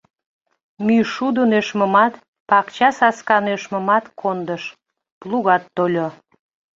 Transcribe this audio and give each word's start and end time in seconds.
Мӱйшудо 0.85 1.41
нӧшмымат, 1.51 2.13
пакчасаска 2.49 3.37
нӧшмымат 3.45 4.05
кондыш, 4.19 4.63
плугат 5.19 5.63
тольо. 5.75 6.07